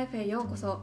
[0.00, 0.80] ライフへようこそ。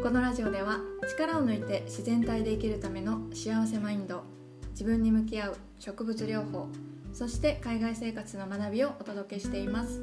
[0.00, 0.78] このラジオでは
[1.10, 4.22] 力を抜いて自然体で生きるための幸せマインド
[4.70, 6.68] 自分に向き合う植物療法
[7.12, 10.00] そして海外生活の学びをお届けしています。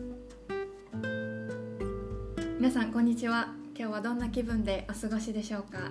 [2.60, 3.54] 皆さんこんにちは。
[3.74, 5.90] 今日はどんな気分でお過ごしでしょうか。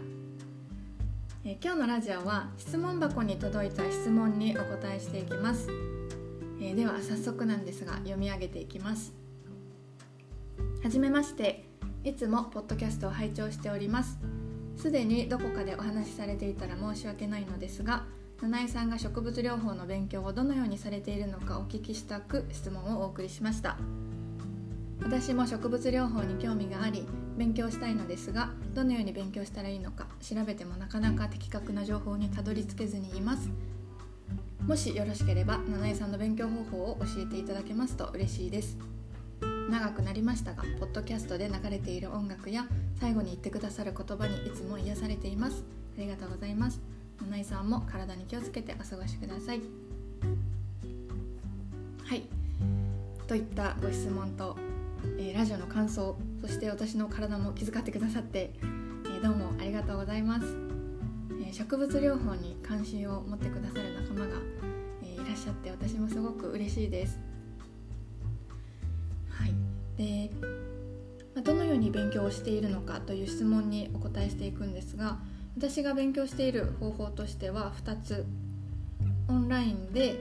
[1.47, 5.71] え今日のラジオは質問箱に届いた質問にお答えしていきます。
[6.61, 9.15] えでは早速なんですが読み上げていきます。
[10.83, 11.70] はじめまして。
[12.03, 14.19] いつもポッドキャストを拝聴しております。
[14.75, 18.05] すでにどこかでお話しされていたら申し訳ないのですが
[18.41, 23.77] 七重さんが植物療法の勉強をどのようにされているのかお聞きしたく質問をお送りしました。
[25.03, 33.51] 私も植物療法に興味があり勉強したいのですがどのように勉強したらいいのか調べてもなかなか的確な情報にたどり着けずにいます。
[34.67, 38.79] もしよろしければ七重さんの勉強方法を教えていただけますと嬉しいです。
[39.71, 42.67] 長くなりましたがポッドキャストで流れている音楽や
[42.99, 45.63] 最後に言ってくださる言葉にいつも癒されています。
[45.97, 46.81] ありがとうございます。
[47.23, 49.61] 七井さんも体に気をつけてお過ごしください。
[52.05, 52.25] はい。
[53.29, 54.57] といったご質問と、
[55.19, 60.47] えー、ラジオの感想そして私の体も気遣ってくださって、えー、どうもありがとうございます、
[61.41, 64.37] えー、植物療法に関心を持ってくださる仲間が、
[65.05, 67.30] えいらっしゃって私もすごく嬉しいです。
[70.01, 70.31] で、
[71.35, 75.19] まどのように勉強をしているのかという質問にお答えしていくんですが
[75.57, 78.27] 私が勉強している方法としては2つ。
[79.29, 80.19] オンラインで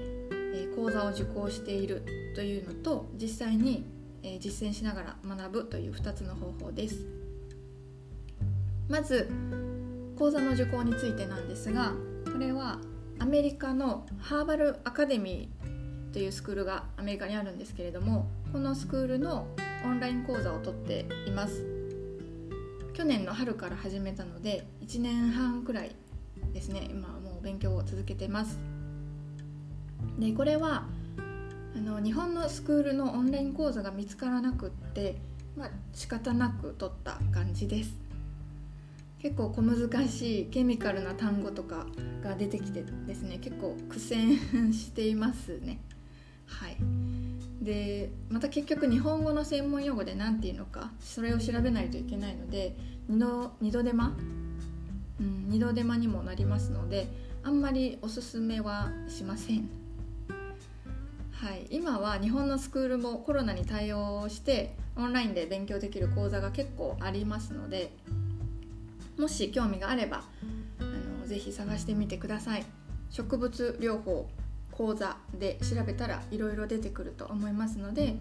[0.76, 2.04] 講座を受講している
[2.36, 3.84] というのと実際に
[4.40, 7.08] 実践しながら学ぶという2つの方法です。
[8.88, 9.32] まず
[10.16, 11.94] 講座の受講についてなんですが
[12.32, 12.80] これは
[13.18, 19.48] アメリカのハーバルアカデミーというスクールがアメリカにあるんですけれどもこのスクールの
[19.86, 21.66] オンライン講座をとっています。
[22.94, 25.96] 去年の春から始めたので1年半くらい
[26.54, 28.60] ですね今もう勉強を続けてます。
[30.18, 30.86] でこれは
[31.76, 35.16] あの日本のスクールのオンライン講座が見つからなくって
[35.56, 37.96] まあ仕方なく取った感じです。
[39.22, 41.86] 結構小難しいケミカルな単語とか
[42.24, 44.38] が出てきてですね結構苦戦
[44.74, 45.80] していますね。
[46.46, 46.78] はい。
[47.62, 52.76] でまた結局日本語の専門用語で何て言うのかそれを調べないといけないので
[53.08, 54.16] 二度二度手間、
[55.20, 57.08] うん、二度手間にもなりますので
[57.44, 59.70] あんまりおすすめはしません。
[61.32, 67.94] はい、今は日本のスクールもコロナに対応してオンラインで勉強できる講座が結構ありますので
[69.18, 70.24] もし興味があれば
[70.80, 70.84] あ
[71.22, 72.66] のぜひ探してみてください。
[73.10, 74.30] 植物療法。
[74.80, 78.16] 講座で調べたらいろいろ出てくると思いますので、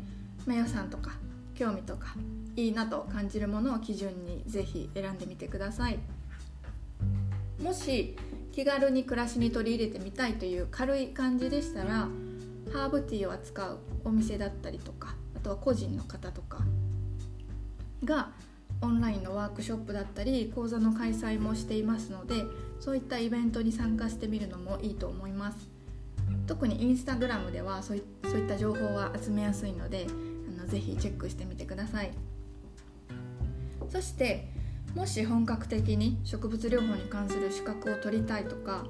[0.44, 1.12] ま予算とか
[1.54, 2.16] 興味とか
[2.56, 6.00] いいなと感じるものを基準にぜひ選んでみてください。
[7.62, 8.16] もし
[8.50, 12.08] 気軽に暮らしに取り入れてみたいという軽い感じでしたら
[12.72, 16.58] ハーブティーを扱うお店だったりとかあとは個人の方とか
[18.04, 18.30] が
[18.80, 22.44] オンラインのワークショップだったり講座の開催もしていますので
[22.80, 25.77] そういったイベントに参加してみるのもいいと思います
[26.46, 30.06] 特にインスタグラムではそういそういった情報は集めやすいので
[30.58, 32.10] あのぜひチェックしてみてください。
[33.90, 34.48] そして
[34.94, 38.84] もし本格的に植物療法に関する資格を取りたいとか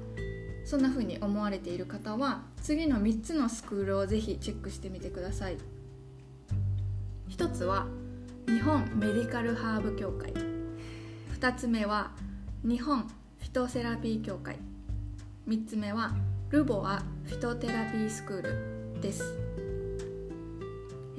[0.65, 5.57] そんな風に思われている方は次の3つのスクールをぜひチェックしてみてください。
[7.29, 7.87] 1つは
[8.47, 10.33] 日本メディカルハーブ協会。
[11.39, 12.11] 2つ目は
[12.63, 14.57] 日本フィトセラピー協会。
[15.47, 16.15] 3つ目は
[16.49, 18.41] ルボアフィトテラピースクー
[18.95, 19.37] ルです。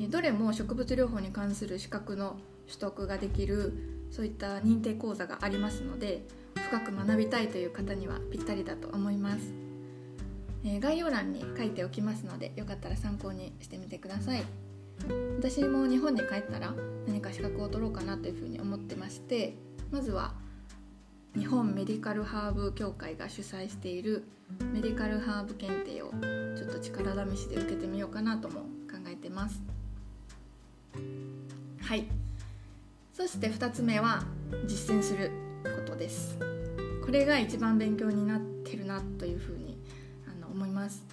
[0.09, 2.37] どれも植物療法に関する資格の
[2.67, 6.27] 取得ができるそういった認定講座がありますので
[6.57, 9.53] 深く学びたいという方にはぴったりだと思います、
[10.65, 14.43] え概要欄に書いておきますのでよかったら参考にしてみてください。
[15.39, 16.75] 私も日本に帰ったら
[17.07, 19.54] 何か資格を取ろうかなというふうに思ってまして
[19.93, 20.34] まずは
[21.36, 24.24] 日本メディカルハーブ協会が主催している
[24.72, 26.10] メディカルハーブ検定を
[26.56, 28.60] ちょっと力試しで受けてみようかなとも
[28.91, 29.62] 考えてます。
[31.82, 32.06] はい。
[33.12, 34.24] そして2つ目は
[34.66, 35.30] 実践する
[35.62, 36.36] ことです。
[37.04, 39.78] これが一番勉強になってるなというふうに
[40.28, 41.04] あの思います。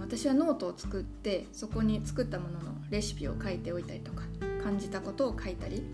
[0.00, 4.22] 私はノートを作ってそこに作ったもののレシピを書いておいたりとか
[4.62, 5.84] 感じたことを書いたり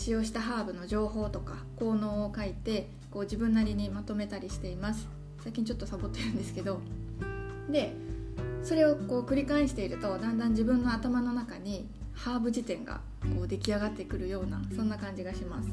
[0.00, 5.06] 使用したハーブの情報とか効能を書いてこう自分なりにまとめたりしています。
[5.42, 6.80] 最近ちょっとサボってるんですけど。
[7.70, 7.92] で
[8.62, 13.02] それをこう繰り返しているとだんだん自分の頭の中にハーブ辞典が
[13.36, 15.68] こう出来上がってくるようなそんな感じがします。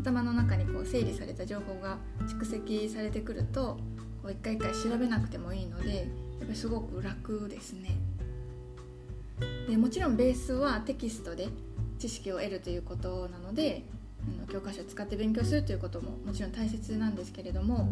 [0.00, 3.78] 頭の中にこう整理された情報が蓄積されてくると
[4.22, 6.06] こう一回一回調べなくてもいいのでやっ
[6.40, 7.96] ぱりすごく楽ですね。
[9.68, 11.46] でもちろんベースはテキストで
[11.98, 13.84] 知識を得るということなので
[14.50, 17.88] 教科書を使って勉強するということももちろん大切なんですけれども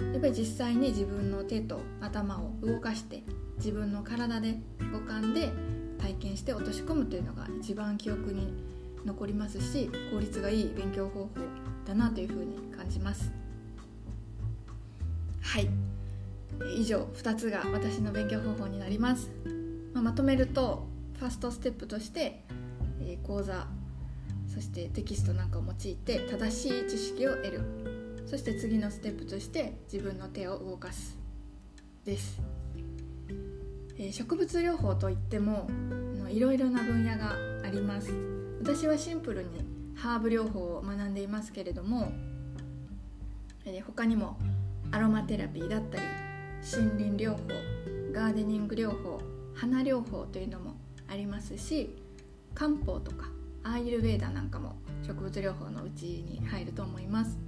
[0.00, 3.22] やっぱり実際に自分の手と頭を動かして
[3.56, 4.54] 自分の体で
[4.92, 5.50] 五感で
[5.98, 8.52] 体験して落とし込むというのが一番記憶に
[9.04, 11.28] 残りますし効率がいい勉強方法
[11.86, 13.32] だなというふうに感じます。
[15.40, 15.68] はい。
[16.76, 19.30] 以上2つが私の勉強方法になります、
[19.94, 20.86] まあ、まとめると
[21.18, 22.44] ファーストステップとして、
[23.00, 23.66] えー、講座
[24.46, 27.60] そしてテキストなんかを用いて正しい知識を得る。
[28.26, 31.16] そして次のステップとして自分の手を動かす
[32.04, 32.40] です。
[33.98, 35.68] え植物療法といっても
[36.28, 38.12] いろいろな分野があります。
[38.60, 39.48] 私はシンプルに
[39.94, 42.12] ハーブ療法を学んでいますけれども、
[43.64, 44.36] え他にも
[44.90, 46.02] アロマテラピーだったり
[46.60, 47.38] 森林療法
[48.12, 49.20] ガーデニング療法
[49.54, 50.76] 花療法というのも
[51.08, 51.94] ありますし
[52.58, 53.28] 漢方とか
[53.62, 54.74] アーユルヴェーダなんかも
[55.06, 57.38] 植物療法のうちに入ると思います、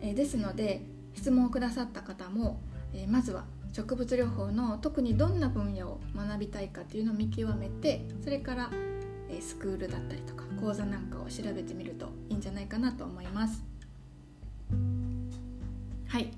[0.00, 0.82] えですので
[1.14, 2.60] 質問をくださった方も、
[2.92, 8.70] えまずは植物療法の特にどんな分野を学びたいかっていうのを見極めてそれから
[9.30, 13.62] えスクールだったりとか講座なんかを調べてみるといいんじゃないかなと思います。
[16.08, 16.32] はい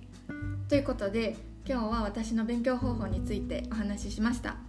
[0.68, 1.36] ということで
[1.66, 4.61] 今日は私の勉強方法についてお話ししました。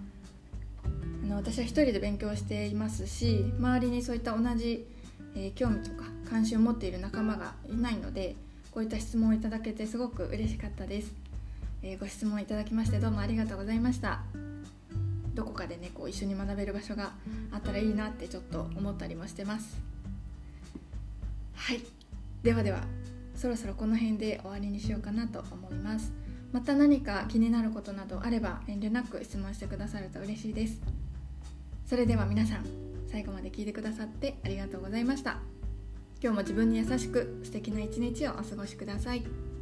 [1.34, 4.86] の私は一人で勉強していますし周りにそういった同じ、
[5.36, 8.36] えー、興味とか関心を持っている仲間がいないので
[8.72, 11.14] こういった質問をいただけてすごく嬉しかったです。
[11.84, 14.22] えー、ご質問いただきましてどうもありがとうございました。
[15.36, 17.12] どこかでねこう一緒に学べる場所が
[17.52, 19.78] あったらいいなってちょっと思ったりもしてます。
[21.56, 21.82] はい。
[22.42, 22.82] ではでは
[23.36, 26.12] そろそろこの辺で終わりにしようかなと思います。
[26.52, 31.03] また何か気になることなどあれば遠慮なく質問してくださると嬉しいです。
[31.86, 32.66] それでは皆さん
[33.08, 35.38] 最後まで聞いてくださってありがとうございました
[36.22, 39.53] 今日も自分に優しく素敵な一日をお過ごしください。